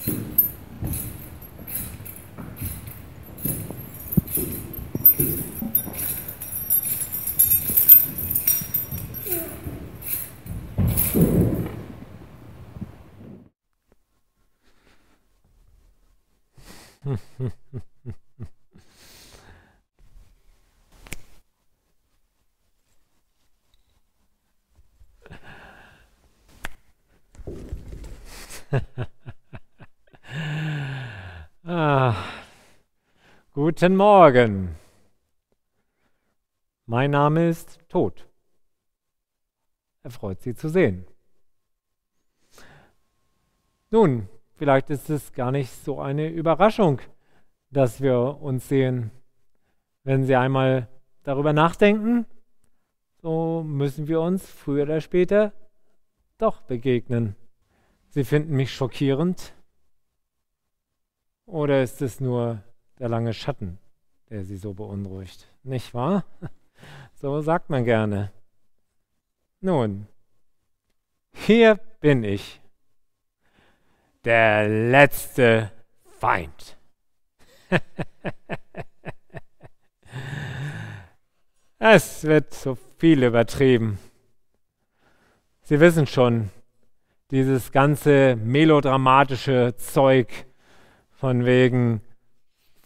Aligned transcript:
Ha 0.00 0.40
ha. 28.96 29.09
Guten 33.70 33.94
Morgen. 33.94 34.74
Mein 36.86 37.12
Name 37.12 37.48
ist 37.48 37.78
Tod. 37.88 38.26
Er 40.02 40.10
freut 40.10 40.42
Sie 40.42 40.56
zu 40.56 40.68
sehen. 40.68 41.06
Nun, 43.92 44.28
vielleicht 44.56 44.90
ist 44.90 45.08
es 45.08 45.32
gar 45.32 45.52
nicht 45.52 45.70
so 45.70 46.00
eine 46.00 46.30
Überraschung, 46.30 47.00
dass 47.70 48.00
wir 48.00 48.42
uns 48.42 48.68
sehen. 48.68 49.12
Wenn 50.02 50.24
Sie 50.24 50.34
einmal 50.34 50.88
darüber 51.22 51.52
nachdenken, 51.52 52.26
so 53.22 53.62
müssen 53.62 54.08
wir 54.08 54.20
uns 54.20 54.50
früher 54.50 54.82
oder 54.82 55.00
später 55.00 55.52
doch 56.38 56.60
begegnen. 56.62 57.36
Sie 58.08 58.24
finden 58.24 58.56
mich 58.56 58.74
schockierend? 58.74 59.54
Oder 61.46 61.84
ist 61.84 62.02
es 62.02 62.18
nur 62.18 62.64
der 63.00 63.08
lange 63.08 63.34
Schatten, 63.34 63.78
der 64.28 64.44
Sie 64.44 64.58
so 64.58 64.74
beunruhigt? 64.74 65.52
Nicht 65.64 65.92
wahr? 65.94 66.24
So 67.14 67.42
sagt 67.42 67.68
man 67.68 67.84
gerne. 67.84 68.32
Nun, 69.60 70.06
hier 71.34 71.78
bin 72.00 72.24
ich, 72.24 72.62
der 74.24 74.66
letzte 74.66 75.70
Feind. 76.18 76.78
es 81.78 82.24
wird 82.24 82.54
so 82.54 82.78
viel 82.96 83.22
übertrieben. 83.22 83.98
Sie 85.60 85.78
wissen 85.78 86.06
schon, 86.06 86.48
dieses 87.30 87.70
ganze 87.70 88.36
melodramatische 88.36 89.74
Zeug 89.76 90.46
von 91.10 91.44
wegen 91.44 92.00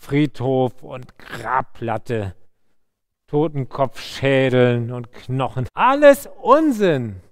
Friedhof 0.04 0.82
und 0.82 1.16
Grabplatte, 1.16 2.34
Totenkopfschädeln 3.26 4.92
und 4.92 5.10
Knochen. 5.12 5.66
Alles 5.72 6.28
Unsinn. 6.42 7.22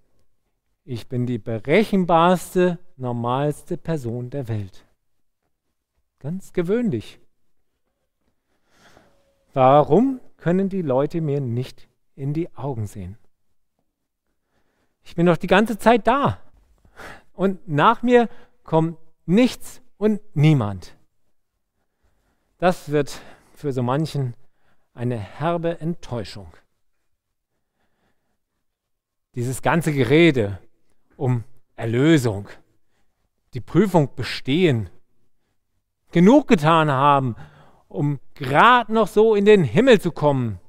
Ich 0.83 1.06
bin 1.06 1.27
die 1.27 1.37
berechenbarste, 1.37 2.79
normalste 2.97 3.77
Person 3.77 4.31
der 4.31 4.48
Welt. 4.48 4.87
Ganz 6.19 6.55
gewöhnlich. 6.55 7.20
Warum 9.53 10.20
können 10.39 10.70
die 10.70 10.81
Leute 10.81 11.20
mir 11.20 11.42
nicht 11.42 11.89
in 12.17 12.33
die 12.33 12.55
Augen 12.57 12.86
sehen? 12.86 13.19
Ich 15.03 15.14
bin 15.14 15.27
doch 15.27 15.36
die 15.36 15.47
ganze 15.47 15.77
Zeit 15.77 16.07
da. 16.07 16.39
Und 17.34 17.69
nach 17.69 18.03
mir 18.03 18.31
kommt 18.64 18.97
nichts 19.27 19.83
und 19.98 20.23
niemand. 20.33 20.97
Das 22.63 22.93
wird 22.93 23.21
für 23.57 23.73
so 23.73 23.83
manchen 23.83 24.37
eine 24.95 25.17
herbe 25.17 25.81
Enttäuschung. 25.81 26.47
Dieses 29.35 29.63
ganze 29.63 29.92
Gerede 29.92 30.61
um 31.17 31.42
Erlösung, 31.75 32.48
die 33.55 33.61
Prüfung 33.61 34.14
bestehen, 34.14 34.91
genug 36.13 36.47
getan 36.47 36.89
haben, 36.89 37.35
um 37.89 38.20
gerade 38.35 38.92
noch 38.92 39.09
so 39.09 39.35
in 39.35 39.45
den 39.45 39.65
Himmel 39.65 40.01
zu 40.01 40.13
kommen 40.13 40.61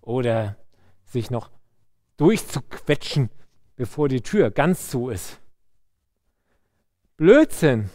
oder 0.00 0.56
sich 1.04 1.30
noch 1.30 1.50
durchzuquetschen, 2.16 3.28
bevor 3.76 4.08
die 4.08 4.22
Tür 4.22 4.50
ganz 4.50 4.88
zu 4.88 5.10
ist. 5.10 5.38
Blödsinn. 7.18 7.90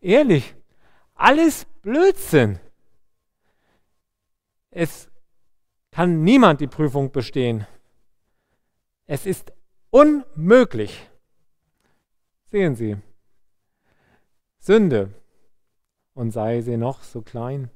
Ehrlich. 0.00 0.56
Alles 1.14 1.68
Blödsinn. 1.86 2.58
Es 4.70 5.08
kann 5.92 6.24
niemand 6.24 6.60
die 6.60 6.66
Prüfung 6.66 7.12
bestehen. 7.12 7.64
Es 9.06 9.24
ist 9.24 9.52
unmöglich. 9.90 11.08
Sehen 12.50 12.74
Sie. 12.74 12.96
Sünde, 14.58 15.14
und 16.14 16.32
sei 16.32 16.60
sie 16.60 16.76
noch 16.76 17.04
so 17.04 17.22
klein, 17.22 17.70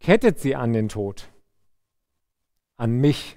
kettet 0.00 0.40
sie 0.40 0.56
an 0.56 0.72
den 0.72 0.88
Tod. 0.88 1.28
An 2.78 2.92
mich. 2.92 3.36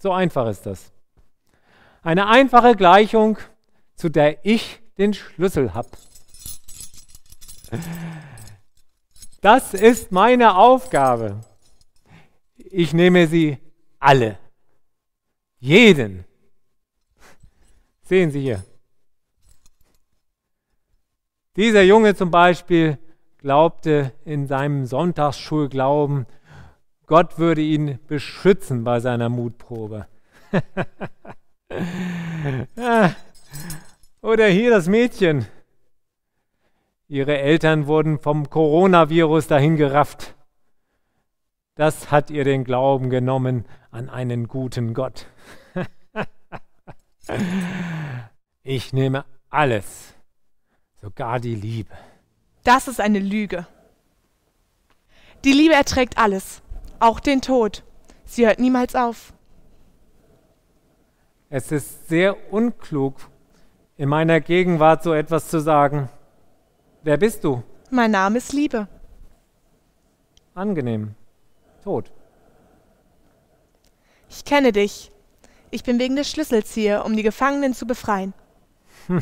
So 0.00 0.10
einfach 0.10 0.48
ist 0.48 0.66
das. 0.66 0.92
Eine 2.02 2.26
einfache 2.26 2.74
Gleichung, 2.74 3.38
zu 3.94 4.08
der 4.08 4.44
ich 4.44 4.82
den 4.98 5.14
Schlüssel 5.14 5.72
habe. 5.72 5.90
Das 9.40 9.74
ist 9.74 10.12
meine 10.12 10.56
Aufgabe. 10.56 11.40
Ich 12.56 12.94
nehme 12.94 13.26
sie 13.26 13.58
alle. 13.98 14.38
Jeden. 15.58 16.24
Sehen 18.02 18.30
Sie 18.30 18.40
hier. 18.40 18.62
Dieser 21.56 21.82
Junge 21.82 22.14
zum 22.14 22.30
Beispiel 22.30 22.98
glaubte 23.38 24.12
in 24.24 24.46
seinem 24.46 24.86
Sonntagsschulglauben, 24.86 26.26
Gott 27.06 27.38
würde 27.38 27.60
ihn 27.60 27.98
beschützen 28.06 28.84
bei 28.84 29.00
seiner 29.00 29.28
Mutprobe. 29.28 30.06
Oder 34.22 34.46
hier 34.46 34.70
das 34.70 34.88
Mädchen. 34.88 35.46
Ihre 37.08 37.38
Eltern 37.38 37.86
wurden 37.86 38.18
vom 38.18 38.48
Coronavirus 38.48 39.46
dahingerafft. 39.46 40.34
Das 41.74 42.10
hat 42.10 42.30
ihr 42.30 42.44
den 42.44 42.64
Glauben 42.64 43.10
genommen 43.10 43.66
an 43.90 44.08
einen 44.08 44.48
guten 44.48 44.94
Gott. 44.94 45.26
ich 48.62 48.92
nehme 48.92 49.24
alles, 49.50 50.14
sogar 51.00 51.40
die 51.40 51.54
Liebe. 51.54 51.94
Das 52.62 52.88
ist 52.88 53.00
eine 53.00 53.18
Lüge. 53.18 53.66
Die 55.44 55.52
Liebe 55.52 55.74
erträgt 55.74 56.16
alles, 56.16 56.62
auch 57.00 57.20
den 57.20 57.42
Tod. 57.42 57.82
Sie 58.24 58.46
hört 58.46 58.58
niemals 58.58 58.94
auf. 58.94 59.34
Es 61.50 61.70
ist 61.70 62.08
sehr 62.08 62.52
unklug, 62.52 63.16
in 63.98 64.08
meiner 64.08 64.40
Gegenwart 64.40 65.02
so 65.02 65.12
etwas 65.12 65.48
zu 65.48 65.60
sagen. 65.60 66.08
Wer 67.04 67.18
bist 67.18 67.44
du? 67.44 67.62
Mein 67.90 68.12
Name 68.12 68.38
ist 68.38 68.54
Liebe. 68.54 68.88
Angenehm. 70.54 71.14
Tod. 71.82 72.10
Ich 74.30 74.46
kenne 74.46 74.72
dich. 74.72 75.12
Ich 75.70 75.84
bin 75.84 75.98
wegen 75.98 76.16
des 76.16 76.30
Schlüssels 76.30 76.72
hier, 76.72 77.04
um 77.04 77.14
die 77.14 77.22
Gefangenen 77.22 77.74
zu 77.74 77.86
befreien. 77.86 78.32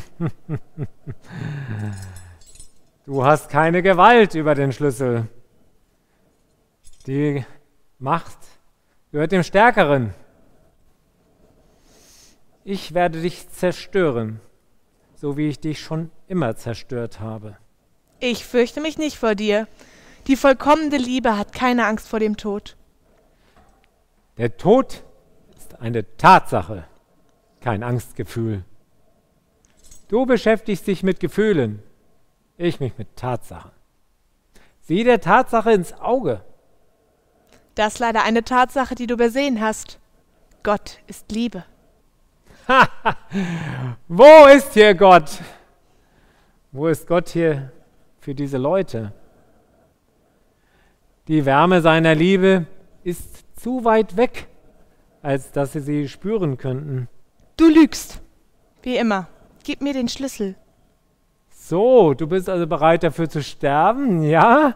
du 3.05 3.25
hast 3.25 3.49
keine 3.49 3.81
Gewalt 3.81 4.33
über 4.33 4.55
den 4.55 4.71
Schlüssel. 4.71 5.27
Die 7.05 7.45
Macht 7.99 8.37
gehört 9.11 9.33
dem 9.33 9.43
Stärkeren. 9.43 10.13
Ich 12.63 12.93
werde 12.93 13.21
dich 13.21 13.49
zerstören, 13.49 14.39
so 15.15 15.35
wie 15.35 15.49
ich 15.49 15.59
dich 15.59 15.81
schon 15.81 16.11
immer 16.27 16.55
zerstört 16.55 17.19
habe. 17.19 17.57
Ich 18.25 18.45
fürchte 18.45 18.79
mich 18.79 18.97
nicht 18.97 19.17
vor 19.17 19.35
dir. 19.35 19.67
Die 20.27 20.37
vollkommene 20.37 20.95
Liebe 20.95 21.37
hat 21.37 21.51
keine 21.51 21.85
Angst 21.85 22.07
vor 22.07 22.21
dem 22.21 22.37
Tod. 22.37 22.77
Der 24.37 24.55
Tod 24.55 25.03
ist 25.57 25.81
eine 25.81 26.05
Tatsache, 26.15 26.85
kein 27.59 27.83
Angstgefühl. 27.83 28.63
Du 30.07 30.25
beschäftigst 30.25 30.87
dich 30.87 31.03
mit 31.03 31.19
Gefühlen, 31.19 31.83
ich 32.55 32.79
mich 32.79 32.97
mit 32.97 33.13
Tatsachen. 33.17 33.71
Sieh 34.79 35.03
der 35.03 35.19
Tatsache 35.19 35.73
ins 35.73 35.91
Auge. 35.99 36.45
Das 37.75 37.95
ist 37.95 37.99
leider 37.99 38.23
eine 38.23 38.45
Tatsache, 38.45 38.95
die 38.95 39.07
du 39.07 39.15
übersehen 39.15 39.59
hast. 39.59 39.99
Gott 40.63 40.99
ist 41.07 41.29
Liebe. 41.29 41.65
Wo 44.07 44.45
ist 44.45 44.71
hier 44.75 44.95
Gott? 44.95 45.29
Wo 46.71 46.87
ist 46.87 47.05
Gott 47.05 47.27
hier 47.27 47.72
für 48.23 48.33
diese 48.33 48.57
Leute? 48.57 49.11
Die 51.27 51.45
Wärme 51.45 51.81
seiner 51.81 52.15
Liebe 52.15 52.65
ist 53.03 53.43
zu 53.59 53.83
weit 53.83 54.15
weg, 54.15 54.47
als 55.21 55.51
dass 55.51 55.73
sie 55.73 55.81
sie 55.81 56.07
spüren 56.07 56.57
könnten. 56.57 57.09
Du 57.57 57.67
lügst. 57.67 58.21
Wie 58.81 58.95
immer. 58.95 59.27
Gib 59.63 59.81
mir 59.81 59.93
den 59.93 60.07
Schlüssel. 60.07 60.55
So, 61.53 62.13
du 62.13 62.27
bist 62.27 62.49
also 62.49 62.65
bereit 62.65 63.03
dafür 63.03 63.29
zu 63.29 63.43
sterben, 63.43 64.23
ja? 64.23 64.75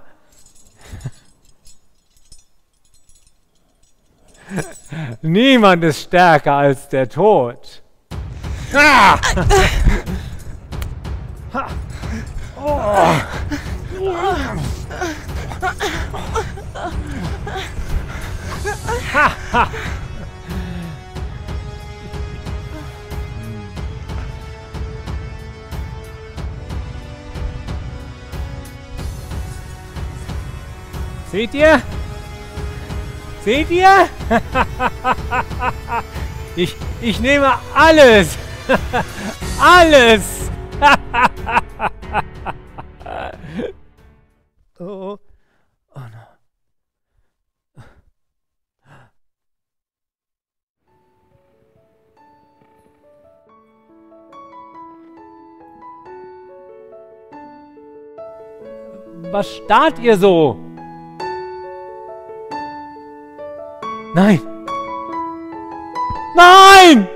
Niemand 5.21 5.85
ist 5.85 6.01
stärker 6.01 6.53
als 6.53 6.89
der 6.89 7.07
Tod. 7.07 7.81
Ah! 8.73 9.17
Oh. 11.53 11.86
Seht 31.31 31.53
ihr? 31.53 31.81
Seht 33.45 33.69
ihr? 33.69 34.09
ich, 36.55 36.75
ich 36.99 37.19
nehme 37.19 37.53
alles. 37.75 38.37
alles. 39.61 40.23
Was 59.37 59.57
starrt 59.57 59.99
ihr 59.99 60.17
so? 60.17 60.57
Nein! 64.15 64.41
Nein! 66.35 67.07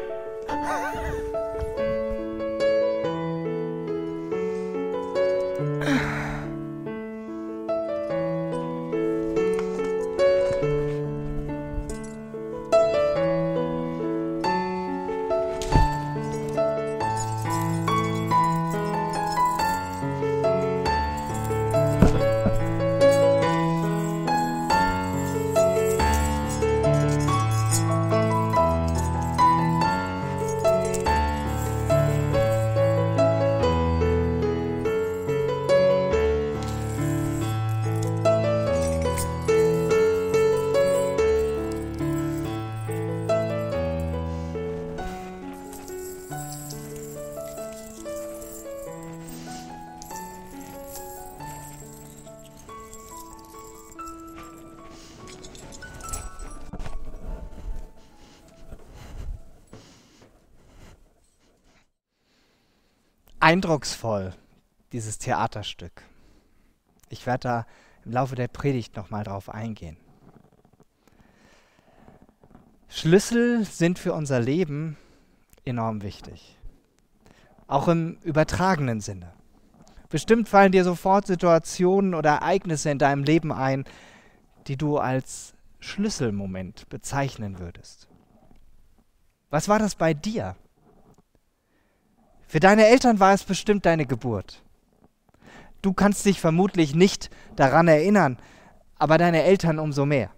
Eindrucksvoll, 63.52 64.34
dieses 64.94 65.18
Theaterstück. 65.18 66.04
Ich 67.10 67.26
werde 67.26 67.40
da 67.50 67.66
im 68.06 68.14
Laufe 68.14 68.36
der 68.36 68.48
Predigt 68.48 68.96
nochmal 68.96 69.26
drauf 69.26 69.50
eingehen. 69.50 69.98
Schlüssel 72.88 73.66
sind 73.66 74.00
für 74.00 74.14
unser 74.14 74.40
Leben 74.40 74.96
enorm 75.66 76.02
wichtig. 76.02 76.58
Auch 77.68 77.90
im 77.90 78.20
übertragenen 78.24 79.02
Sinne. 79.02 79.34
Bestimmt 80.08 80.48
fallen 80.48 80.72
dir 80.72 80.86
sofort 80.86 81.28
Situationen 81.28 82.16
oder 82.16 82.30
Ereignisse 82.30 82.90
in 82.90 83.00
deinem 83.00 83.26
Leben 83.26 83.52
ein, 83.52 83.84
die 84.68 84.78
du 84.78 84.98
als 84.98 85.56
Schlüsselmoment 85.82 86.88
bezeichnen 86.88 87.60
würdest. 87.60 88.08
Was 89.50 89.68
war 89.68 89.78
das 89.78 89.96
bei 89.96 90.14
dir? 90.14 90.56
Für 92.52 92.60
deine 92.60 92.86
Eltern 92.88 93.22
war 93.22 93.34
es 93.34 93.46
bestimmt 93.46 93.86
deine 93.86 94.06
Geburt. 94.06 94.62
Du 95.82 95.94
kannst 95.94 96.26
dich 96.26 96.42
vermutlich 96.42 96.94
nicht 96.94 97.30
daran 97.56 97.88
erinnern, 97.88 98.38
aber 98.98 99.18
deine 99.18 99.44
Eltern 99.44 99.80
umso 99.80 100.06
mehr. 100.06 100.32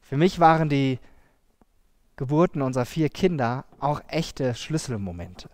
Für 0.00 0.16
mich 0.16 0.40
waren 0.40 0.70
die 0.70 1.00
Geburten 2.16 2.62
unserer 2.62 2.86
vier 2.86 3.10
Kinder 3.10 3.66
auch 3.78 4.00
echte 4.08 4.54
Schlüsselmomente. 4.54 5.50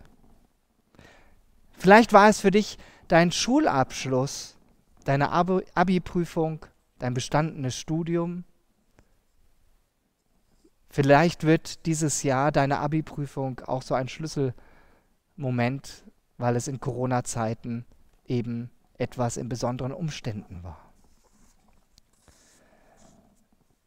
Vielleicht 1.73 2.13
war 2.13 2.29
es 2.29 2.39
für 2.39 2.51
dich 2.51 2.77
dein 3.09 3.33
Schulabschluss, 3.33 4.55
deine 5.03 5.33
Abi-Prüfung, 5.33 6.65
dein 6.99 7.13
bestandenes 7.13 7.75
Studium. 7.75 8.45
Vielleicht 10.89 11.43
wird 11.43 11.85
dieses 11.85 12.23
Jahr 12.23 12.53
deine 12.53 12.79
Abi-Prüfung 12.79 13.59
auch 13.67 13.81
so 13.81 13.93
ein 13.93 14.07
Schlüsselmoment 14.07 14.55
Moment, 15.41 16.03
weil 16.37 16.55
es 16.55 16.67
in 16.67 16.79
Corona-Zeiten 16.79 17.85
eben 18.25 18.71
etwas 18.97 19.37
in 19.37 19.49
besonderen 19.49 19.91
Umständen 19.91 20.63
war. 20.63 20.93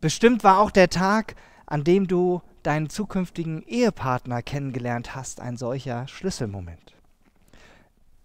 Bestimmt 0.01 0.45
war 0.45 0.59
auch 0.59 0.71
der 0.71 0.91
Tag, 0.91 1.35
an 1.67 1.85
dem 1.85 2.07
du 2.07 2.43
deinen 2.63 2.91
zukünftigen 2.91 3.63
Ehepartner 3.63 4.43
kennengelernt 4.43 5.15
hast, 5.15 5.41
ein 5.41 5.57
solcher 5.57 6.09
Schlüsselmoment. 6.09 6.95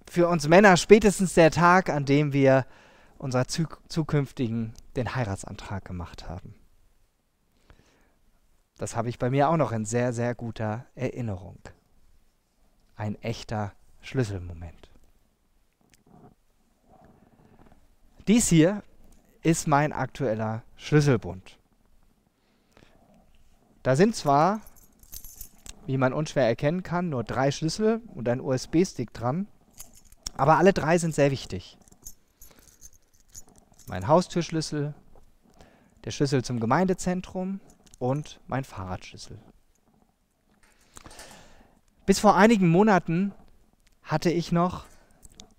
Für 0.10 0.28
uns 0.28 0.48
Männer 0.48 0.76
spätestens 0.76 1.36
der 1.36 1.52
Tag, 1.52 1.90
an 1.90 2.06
dem 2.06 2.34
wir 2.34 2.66
unserer 3.18 3.46
zukünftigen 3.48 4.74
den 4.96 5.16
Heiratsantrag 5.16 5.86
gemacht 5.86 6.28
haben. 6.28 6.56
Das 8.78 8.96
habe 8.96 9.10
ich 9.10 9.20
bei 9.20 9.30
mir 9.30 9.50
auch 9.50 9.58
noch 9.58 9.72
in 9.72 9.86
sehr, 9.86 10.14
sehr 10.14 10.36
guter 10.36 10.86
Erinnerung 10.96 11.60
ein 13.00 13.16
echter 13.22 13.72
Schlüsselmoment. 14.02 14.90
Dies 18.28 18.50
hier 18.50 18.84
ist 19.42 19.68
mein 19.68 19.94
aktueller 19.94 20.64
Schlüsselbund. 20.76 21.58
Da 23.84 23.96
sind 23.96 24.16
zwar, 24.16 24.60
wie 25.86 25.98
man 25.98 26.12
unschwer 26.12 26.46
erkennen 26.46 26.84
kann, 26.84 27.10
nur 27.10 27.24
drei 27.24 27.52
Schlüssel 27.52 28.02
und 28.14 28.28
ein 28.28 28.42
USB-Stick 28.42 29.14
dran, 29.14 29.48
aber 30.36 30.58
alle 30.58 30.74
drei 30.74 30.98
sind 30.98 31.16
sehr 31.16 31.32
wichtig. 31.32 31.78
Mein 33.88 34.10
Haustürschlüssel, 34.10 34.94
der 36.04 36.12
Schlüssel 36.12 36.44
zum 36.44 36.60
Gemeindezentrum 36.60 37.62
und 37.98 38.42
mein 38.48 38.66
Fahrradschlüssel. 38.66 39.40
Bis 42.10 42.18
vor 42.18 42.36
einigen 42.36 42.70
Monaten 42.70 43.34
hatte 44.02 44.32
ich 44.32 44.52
noch 44.52 44.86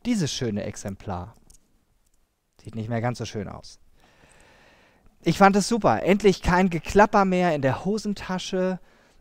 dieses 0.05 0.33
schöne 0.33 0.65
Exemplar. 0.65 1.37
Sieht 2.61 2.75
nicht 2.75 2.89
mehr 2.89 3.01
ganz 3.01 3.19
so 3.19 3.25
schön 3.25 3.47
aus. 3.47 3.79
Ich 5.23 5.39
fand 5.39 5.55
es 5.55 5.69
super. 5.69 6.03
Endlich 6.03 6.43
kein 6.43 6.69
Geklapper 6.69 7.25
mehr 7.25 7.55
in 7.55 7.63
der 7.63 7.85
Hosentasche. 7.85 8.81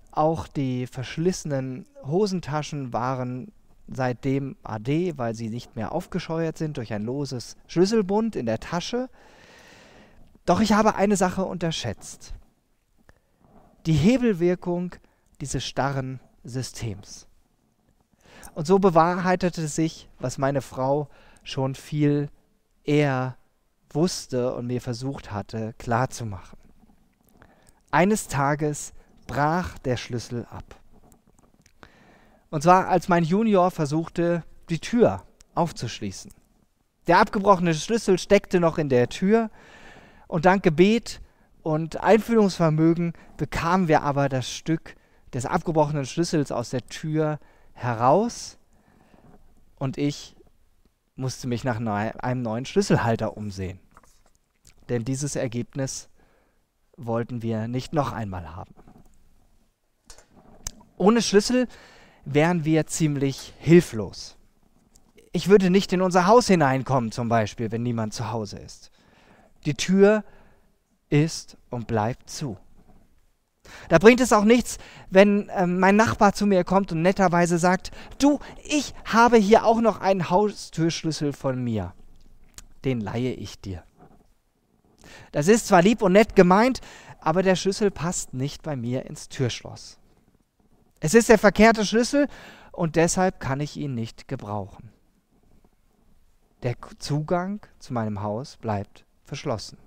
Auch 0.09 0.47
die 0.47 0.87
verschlissenen 0.87 1.85
Hosentaschen 2.03 2.93
waren 2.93 3.51
seitdem 3.87 4.55
AD, 4.63 5.19
weil 5.19 5.35
sie 5.35 5.49
nicht 5.49 5.75
mehr 5.75 5.91
aufgescheuert 5.91 6.57
sind 6.57 6.77
durch 6.77 6.93
ein 6.93 7.03
loses 7.03 7.57
Schlüsselbund 7.67 8.35
in 8.35 8.47
der 8.47 8.59
Tasche. 8.59 9.07
Doch 10.47 10.61
ich 10.61 10.73
habe 10.73 10.95
eine 10.95 11.15
Sache 11.15 11.45
unterschätzt. 11.45 12.33
Die 13.85 13.93
Hebelwirkung 13.93 14.95
dieses 15.41 15.63
starren 15.63 16.19
Systems. 16.43 17.27
Und 18.53 18.67
so 18.67 18.79
bewahrheitete 18.79 19.67
sich, 19.67 20.09
was 20.19 20.37
meine 20.37 20.61
Frau 20.61 21.09
schon 21.43 21.75
viel 21.75 22.29
eher 22.83 23.37
wusste 23.91 24.53
und 24.53 24.67
mir 24.67 24.81
versucht 24.81 25.31
hatte 25.31 25.73
klarzumachen. 25.77 26.57
Eines 27.91 28.27
Tages 28.27 28.93
brach 29.27 29.77
der 29.79 29.97
Schlüssel 29.97 30.45
ab. 30.49 30.75
Und 32.49 32.63
zwar 32.63 32.87
als 32.87 33.07
mein 33.09 33.23
Junior 33.23 33.71
versuchte, 33.71 34.43
die 34.69 34.79
Tür 34.79 35.23
aufzuschließen. 35.55 36.31
Der 37.07 37.19
abgebrochene 37.19 37.73
Schlüssel 37.73 38.19
steckte 38.19 38.59
noch 38.59 38.77
in 38.77 38.89
der 38.89 39.09
Tür 39.09 39.49
und 40.27 40.45
dank 40.45 40.63
Gebet 40.63 41.21
und 41.63 41.97
Einfühlungsvermögen 41.97 43.13
bekamen 43.37 43.87
wir 43.87 44.03
aber 44.03 44.29
das 44.29 44.49
Stück 44.49 44.95
des 45.33 45.45
abgebrochenen 45.45 46.05
Schlüssels 46.05 46.51
aus 46.51 46.69
der 46.69 46.85
Tür 46.85 47.39
heraus 47.73 48.57
und 49.77 49.97
ich 49.97 50.35
musste 51.15 51.47
mich 51.47 51.63
nach 51.63 51.77
einem 51.77 52.41
neuen 52.41 52.65
Schlüsselhalter 52.65 53.37
umsehen. 53.37 53.79
Denn 54.87 55.05
dieses 55.05 55.35
Ergebnis 55.35 56.09
wollten 56.97 57.41
wir 57.41 57.67
nicht 57.67 57.93
noch 57.93 58.11
einmal 58.11 58.55
haben. 58.55 58.73
Ohne 60.97 61.21
Schlüssel 61.21 61.67
wären 62.25 62.65
wir 62.65 62.87
ziemlich 62.87 63.53
hilflos. 63.59 64.37
Ich 65.31 65.47
würde 65.47 65.69
nicht 65.69 65.93
in 65.93 66.01
unser 66.01 66.27
Haus 66.27 66.47
hineinkommen, 66.47 67.11
zum 67.11 67.29
Beispiel, 67.29 67.71
wenn 67.71 67.83
niemand 67.83 68.13
zu 68.13 68.31
Hause 68.31 68.57
ist. 68.59 68.91
Die 69.65 69.75
Tür 69.75 70.23
ist 71.09 71.57
und 71.69 71.87
bleibt 71.87 72.29
zu. 72.29 72.57
Da 73.89 73.97
bringt 73.97 74.21
es 74.21 74.33
auch 74.33 74.43
nichts, 74.43 74.77
wenn 75.09 75.49
äh, 75.49 75.65
mein 75.65 75.95
Nachbar 75.95 76.33
zu 76.33 76.45
mir 76.45 76.63
kommt 76.63 76.91
und 76.91 77.01
netterweise 77.01 77.57
sagt, 77.57 77.91
du, 78.19 78.39
ich 78.63 78.93
habe 79.05 79.37
hier 79.37 79.65
auch 79.65 79.81
noch 79.81 79.99
einen 79.99 80.29
Haustürschlüssel 80.29 81.33
von 81.33 81.63
mir. 81.63 81.93
Den 82.85 83.01
leihe 83.01 83.33
ich 83.33 83.59
dir. 83.59 83.83
Das 85.31 85.47
ist 85.47 85.67
zwar 85.67 85.81
lieb 85.81 86.01
und 86.01 86.13
nett 86.13 86.35
gemeint, 86.35 86.81
aber 87.19 87.43
der 87.43 87.55
Schlüssel 87.55 87.91
passt 87.91 88.33
nicht 88.33 88.63
bei 88.63 88.75
mir 88.75 89.05
ins 89.05 89.29
Türschloss. 89.29 89.97
Es 90.99 91.13
ist 91.13 91.29
der 91.29 91.37
verkehrte 91.37 91.85
Schlüssel 91.85 92.27
und 92.71 92.95
deshalb 92.95 93.39
kann 93.39 93.59
ich 93.59 93.77
ihn 93.77 93.95
nicht 93.95 94.27
gebrauchen. 94.27 94.91
Der 96.63 96.75
Zugang 96.97 97.65
zu 97.79 97.93
meinem 97.93 98.21
Haus 98.21 98.57
bleibt 98.57 99.05
verschlossen. 99.23 99.77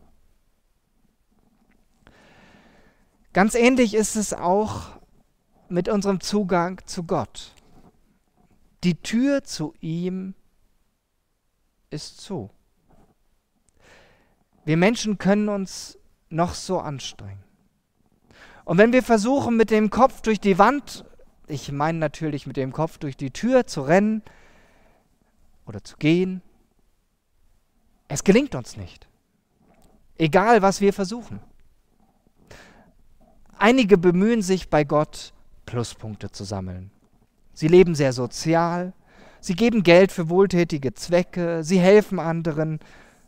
Ganz 3.32 3.54
ähnlich 3.54 3.94
ist 3.94 4.16
es 4.16 4.34
auch 4.34 5.00
mit 5.68 5.88
unserem 5.88 6.20
Zugang 6.20 6.80
zu 6.84 7.04
Gott. 7.04 7.54
Die 8.84 8.94
Tür 8.94 9.42
zu 9.42 9.74
ihm 9.80 10.34
ist 11.88 12.20
zu. 12.20 12.50
Wir 14.64 14.76
Menschen 14.76 15.18
können 15.18 15.48
uns 15.48 15.98
noch 16.28 16.54
so 16.54 16.78
anstrengen. 16.78 17.42
Und 18.64 18.78
wenn 18.78 18.92
wir 18.92 19.02
versuchen, 19.02 19.56
mit 19.56 19.70
dem 19.70 19.90
Kopf 19.90 20.20
durch 20.20 20.40
die 20.40 20.58
Wand, 20.58 21.04
ich 21.46 21.72
meine 21.72 21.98
natürlich 21.98 22.46
mit 22.46 22.56
dem 22.56 22.72
Kopf 22.72 22.98
durch 22.98 23.16
die 23.16 23.30
Tür 23.30 23.66
zu 23.66 23.80
rennen 23.80 24.22
oder 25.66 25.82
zu 25.82 25.96
gehen, 25.96 26.42
es 28.08 28.24
gelingt 28.24 28.54
uns 28.54 28.76
nicht. 28.76 29.08
Egal, 30.16 30.60
was 30.60 30.80
wir 30.80 30.92
versuchen. 30.92 31.40
Einige 33.62 33.96
bemühen 33.96 34.42
sich 34.42 34.70
bei 34.70 34.82
Gott, 34.82 35.32
Pluspunkte 35.66 36.32
zu 36.32 36.42
sammeln. 36.42 36.90
Sie 37.54 37.68
leben 37.68 37.94
sehr 37.94 38.12
sozial, 38.12 38.92
sie 39.38 39.54
geben 39.54 39.84
Geld 39.84 40.10
für 40.10 40.28
wohltätige 40.28 40.94
Zwecke, 40.94 41.62
sie 41.62 41.78
helfen 41.78 42.18
anderen, 42.18 42.80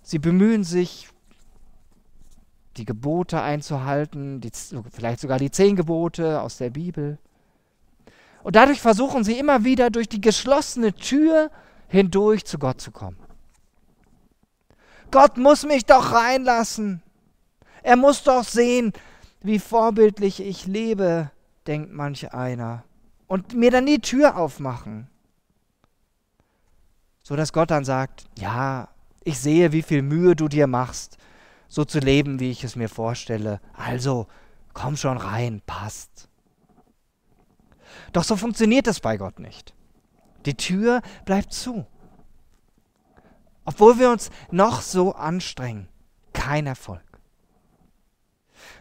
sie 0.02 0.18
bemühen 0.18 0.64
sich, 0.64 1.08
die 2.76 2.84
Gebote 2.84 3.42
einzuhalten, 3.42 4.40
die, 4.40 4.50
vielleicht 4.90 5.20
sogar 5.20 5.38
die 5.38 5.52
zehn 5.52 5.76
Gebote 5.76 6.40
aus 6.40 6.56
der 6.56 6.70
Bibel. 6.70 7.18
Und 8.42 8.56
dadurch 8.56 8.80
versuchen 8.80 9.22
sie 9.22 9.38
immer 9.38 9.62
wieder 9.62 9.88
durch 9.90 10.08
die 10.08 10.20
geschlossene 10.20 10.94
Tür 10.94 11.52
hindurch 11.86 12.44
zu 12.44 12.58
Gott 12.58 12.80
zu 12.80 12.90
kommen. 12.90 13.20
Gott 15.12 15.36
muss 15.36 15.64
mich 15.64 15.86
doch 15.86 16.10
reinlassen. 16.10 17.02
Er 17.84 17.94
muss 17.94 18.24
doch 18.24 18.42
sehen, 18.42 18.92
wie 19.44 19.58
vorbildlich 19.58 20.40
ich 20.40 20.66
lebe, 20.66 21.30
denkt 21.66 21.92
manch 21.92 22.32
einer. 22.34 22.84
Und 23.26 23.54
mir 23.54 23.70
dann 23.70 23.86
die 23.86 24.00
Tür 24.00 24.36
aufmachen. 24.36 25.08
So 27.22 27.36
dass 27.36 27.52
Gott 27.52 27.70
dann 27.70 27.84
sagt, 27.84 28.24
ja, 28.38 28.88
ich 29.22 29.38
sehe, 29.38 29.72
wie 29.72 29.82
viel 29.82 30.02
Mühe 30.02 30.34
du 30.34 30.48
dir 30.48 30.66
machst 30.66 31.18
so 31.74 31.84
zu 31.84 31.98
leben, 31.98 32.38
wie 32.38 32.52
ich 32.52 32.62
es 32.62 32.76
mir 32.76 32.88
vorstelle. 32.88 33.60
Also, 33.72 34.28
komm 34.74 34.96
schon 34.96 35.16
rein, 35.16 35.60
passt. 35.66 36.28
Doch 38.12 38.22
so 38.22 38.36
funktioniert 38.36 38.86
es 38.86 39.00
bei 39.00 39.16
Gott 39.16 39.40
nicht. 39.40 39.74
Die 40.46 40.54
Tür 40.54 41.02
bleibt 41.24 41.52
zu. 41.52 41.84
Obwohl 43.64 43.98
wir 43.98 44.10
uns 44.10 44.30
noch 44.52 44.82
so 44.82 45.14
anstrengen, 45.14 45.88
kein 46.32 46.66
Erfolg. 46.66 47.02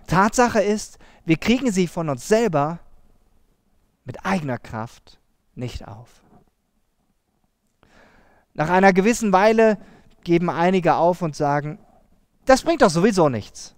Tatsache 0.04 0.62
ist, 0.62 1.00
wir 1.26 1.38
kriegen 1.38 1.72
sie 1.72 1.88
von 1.88 2.10
uns 2.10 2.28
selber 2.28 2.80
mit 4.06 4.26
eigener 4.26 4.58
Kraft 4.58 5.20
nicht 5.56 5.88
auf. 5.88 6.24
Nach 8.54 8.70
einer 8.70 8.94
gewissen 8.94 9.32
Weile 9.32 9.78
geben 10.24 10.50
einige 10.50 10.96
auf 10.96 11.22
und 11.22 11.36
sagen, 11.36 11.80
das 12.46 12.64
bringt 12.64 12.82
doch 12.82 12.90
sowieso 12.90 13.30
nichts. 13.30 13.76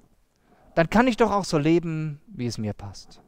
Dann 0.74 0.89
kann 0.89 1.08
ich 1.08 1.17
doch 1.17 1.32
auch 1.32 1.46
so 1.46 1.58
leben, 1.58 2.22
wie 2.27 2.48
es 2.48 2.58
mir 2.58 2.74
passt. 2.74 3.22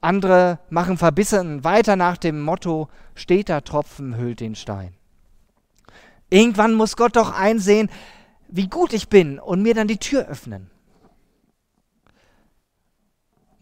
Andere 0.00 0.58
machen 0.68 0.98
verbissen 0.98 1.64
weiter 1.64 1.96
nach 1.96 2.18
dem 2.18 2.42
Motto, 2.42 2.88
steter 3.14 3.64
Tropfen 3.64 4.16
hüllt 4.16 4.40
den 4.40 4.54
Stein. 4.54 4.94
Irgendwann 6.28 6.74
muss 6.74 6.96
Gott 6.96 7.16
doch 7.16 7.32
einsehen, 7.32 7.88
wie 8.48 8.68
gut 8.68 8.92
ich 8.92 9.08
bin 9.08 9.38
und 9.38 9.62
mir 9.62 9.74
dann 9.74 9.88
die 9.88 9.98
Tür 9.98 10.26
öffnen. 10.26 10.70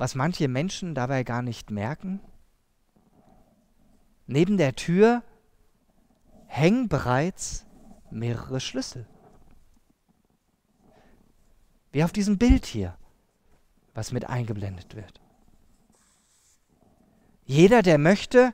Was 0.03 0.17
manche 0.17 0.49
Menschen 0.49 0.97
dabei 0.97 1.23
gar 1.23 1.43
nicht 1.43 1.71
merken, 1.71 2.19
neben 4.27 4.57
der 4.57 4.75
Tür 4.75 5.23
hängen 6.49 6.89
bereits 6.89 7.67
mehrere 8.11 8.59
Schlüssel. 8.59 9.07
Wie 11.93 12.03
auf 12.03 12.11
diesem 12.11 12.37
Bild 12.37 12.67
hier, 12.67 12.99
was 13.95 14.11
mit 14.11 14.29
eingeblendet 14.29 14.97
wird. 14.97 15.21
Jeder, 17.45 17.83
der 17.83 17.99
möchte, 17.99 18.53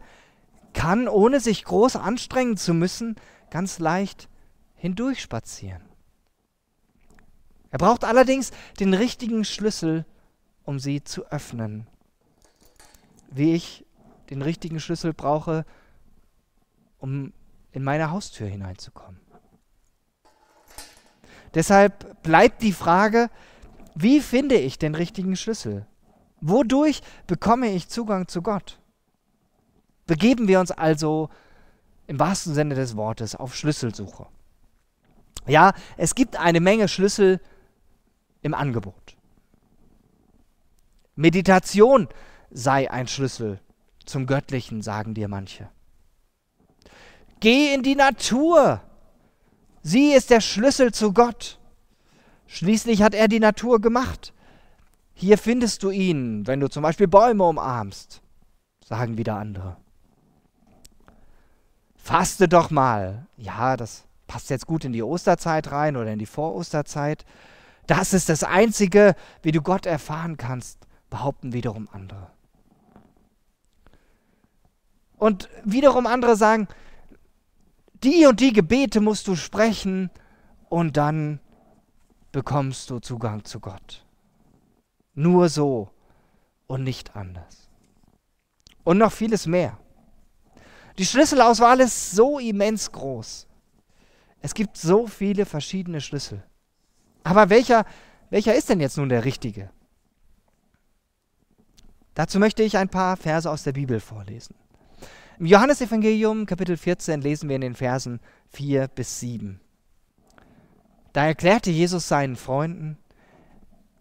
kann, 0.74 1.08
ohne 1.08 1.40
sich 1.40 1.64
groß 1.64 1.96
anstrengen 1.96 2.58
zu 2.58 2.74
müssen, 2.74 3.16
ganz 3.48 3.78
leicht 3.78 4.28
hindurchspazieren. 4.74 5.80
Er 7.70 7.78
braucht 7.78 8.04
allerdings 8.04 8.50
den 8.80 8.92
richtigen 8.92 9.46
Schlüssel, 9.46 10.04
um 10.68 10.78
sie 10.78 11.02
zu 11.02 11.24
öffnen. 11.32 11.86
Wie 13.30 13.54
ich 13.54 13.86
den 14.28 14.42
richtigen 14.42 14.80
Schlüssel 14.80 15.14
brauche, 15.14 15.64
um 16.98 17.32
in 17.72 17.82
meine 17.82 18.10
Haustür 18.10 18.48
hineinzukommen. 18.48 19.18
Deshalb 21.54 22.22
bleibt 22.22 22.60
die 22.60 22.74
Frage, 22.74 23.30
wie 23.94 24.20
finde 24.20 24.56
ich 24.56 24.78
den 24.78 24.94
richtigen 24.94 25.36
Schlüssel? 25.36 25.86
Wodurch 26.42 27.00
bekomme 27.26 27.68
ich 27.70 27.88
Zugang 27.88 28.28
zu 28.28 28.42
Gott? 28.42 28.78
Begeben 30.06 30.48
wir 30.48 30.60
uns 30.60 30.70
also 30.70 31.30
im 32.06 32.18
wahrsten 32.18 32.52
Sinne 32.52 32.74
des 32.74 32.94
Wortes 32.94 33.34
auf 33.34 33.56
Schlüsselsuche. 33.56 34.26
Ja, 35.46 35.72
es 35.96 36.14
gibt 36.14 36.36
eine 36.36 36.60
Menge 36.60 36.88
Schlüssel 36.88 37.40
im 38.42 38.52
Angebot. 38.52 39.17
Meditation 41.18 42.08
sei 42.48 42.88
ein 42.90 43.08
Schlüssel 43.08 43.58
zum 44.06 44.26
Göttlichen, 44.26 44.82
sagen 44.82 45.14
dir 45.14 45.26
manche. 45.26 45.68
Geh 47.40 47.74
in 47.74 47.82
die 47.82 47.96
Natur, 47.96 48.80
Sie 49.82 50.12
ist 50.12 50.30
der 50.30 50.40
Schlüssel 50.40 50.92
zu 50.92 51.12
Gott. 51.12 51.58
Schließlich 52.46 53.02
hat 53.02 53.14
er 53.14 53.26
die 53.26 53.40
Natur 53.40 53.80
gemacht. 53.80 54.32
Hier 55.12 55.38
findest 55.38 55.82
du 55.82 55.90
ihn, 55.90 56.46
wenn 56.46 56.60
du 56.60 56.68
zum 56.68 56.84
Beispiel 56.84 57.08
Bäume 57.08 57.44
umarmst, 57.44 58.22
sagen 58.84 59.18
wieder 59.18 59.36
andere. 59.36 59.76
Faste 61.96 62.48
doch 62.48 62.70
mal. 62.70 63.26
Ja, 63.36 63.76
das 63.76 64.04
passt 64.28 64.50
jetzt 64.50 64.66
gut 64.66 64.84
in 64.84 64.92
die 64.92 65.02
Osterzeit 65.02 65.72
rein 65.72 65.96
oder 65.96 66.12
in 66.12 66.20
die 66.20 66.26
Vorosterzeit. 66.26 67.24
Das 67.88 68.12
ist 68.12 68.28
das 68.28 68.44
Einzige, 68.44 69.16
wie 69.42 69.50
du 69.52 69.62
Gott 69.62 69.84
erfahren 69.84 70.36
kannst, 70.36 70.87
behaupten 71.10 71.52
wiederum 71.52 71.88
andere. 71.92 72.30
Und 75.16 75.48
wiederum 75.64 76.06
andere 76.06 76.36
sagen, 76.36 76.68
die 78.04 78.26
und 78.26 78.40
die 78.40 78.52
Gebete 78.52 79.00
musst 79.00 79.26
du 79.26 79.34
sprechen 79.34 80.10
und 80.68 80.96
dann 80.96 81.40
bekommst 82.30 82.90
du 82.90 83.00
Zugang 83.00 83.44
zu 83.44 83.58
Gott. 83.58 84.04
Nur 85.14 85.48
so 85.48 85.90
und 86.68 86.84
nicht 86.84 87.16
anders. 87.16 87.68
Und 88.84 88.98
noch 88.98 89.12
vieles 89.12 89.46
mehr. 89.46 89.78
Die 90.98 91.06
Schlüsselauswahl 91.06 91.80
ist 91.80 92.12
so 92.12 92.38
immens 92.38 92.92
groß. 92.92 93.48
Es 94.40 94.54
gibt 94.54 94.76
so 94.76 95.06
viele 95.06 95.46
verschiedene 95.46 96.00
Schlüssel. 96.00 96.44
Aber 97.24 97.50
welcher, 97.50 97.84
welcher 98.30 98.54
ist 98.54 98.68
denn 98.68 98.80
jetzt 98.80 98.96
nun 98.96 99.08
der 99.08 99.24
richtige? 99.24 99.70
Dazu 102.18 102.40
möchte 102.40 102.64
ich 102.64 102.76
ein 102.76 102.88
paar 102.88 103.16
Verse 103.16 103.48
aus 103.48 103.62
der 103.62 103.70
Bibel 103.70 104.00
vorlesen. 104.00 104.56
Im 105.38 105.46
Johannesevangelium 105.46 106.46
Kapitel 106.46 106.76
14 106.76 107.20
lesen 107.20 107.48
wir 107.48 107.54
in 107.54 107.60
den 107.60 107.76
Versen 107.76 108.18
4 108.48 108.88
bis 108.88 109.20
7. 109.20 109.60
Da 111.12 111.26
erklärte 111.26 111.70
Jesus 111.70 112.08
seinen 112.08 112.34
Freunden, 112.34 112.98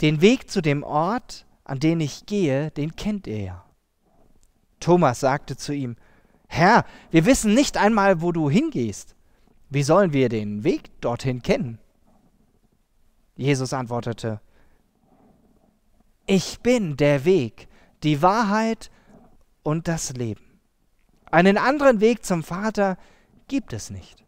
den 0.01 0.19
Weg 0.19 0.49
zu 0.49 0.63
dem 0.63 0.81
Ort, 0.81 1.45
an 1.63 1.79
den 1.79 1.99
ich 1.99 2.25
gehe, 2.25 2.71
den 2.71 2.95
kennt 2.95 3.27
ihr 3.27 3.39
ja. 3.39 3.65
Thomas 4.79 5.19
sagte 5.19 5.55
zu 5.55 5.71
ihm, 5.71 5.95
Herr, 6.47 6.85
wir 7.11 7.27
wissen 7.27 7.53
nicht 7.53 7.77
einmal, 7.77 8.19
wo 8.19 8.31
du 8.31 8.49
hingehst. 8.49 9.15
Wie 9.69 9.83
sollen 9.83 10.11
wir 10.11 10.29
den 10.29 10.63
Weg 10.63 10.89
dorthin 11.01 11.43
kennen? 11.43 11.77
Jesus 13.35 13.73
antwortete, 13.73 14.41
Ich 16.25 16.61
bin 16.61 16.97
der 16.97 17.23
Weg, 17.23 17.67
die 18.03 18.21
Wahrheit 18.21 18.91
und 19.63 19.87
das 19.87 20.13
Leben. 20.13 20.59
Einen 21.29 21.57
anderen 21.57 21.99
Weg 21.99 22.25
zum 22.25 22.43
Vater 22.43 22.97
gibt 23.47 23.73
es 23.73 23.89
nicht. 23.89 24.23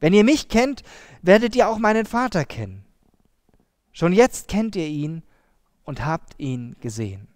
Wenn 0.00 0.12
ihr 0.12 0.24
mich 0.24 0.48
kennt, 0.48 0.82
werdet 1.22 1.54
ihr 1.54 1.68
auch 1.68 1.78
meinen 1.78 2.06
Vater 2.06 2.44
kennen. 2.44 2.84
Schon 3.92 4.12
jetzt 4.12 4.48
kennt 4.48 4.74
ihr 4.76 4.86
ihn 4.86 5.22
und 5.84 6.04
habt 6.04 6.34
ihn 6.38 6.76
gesehen. 6.80 7.28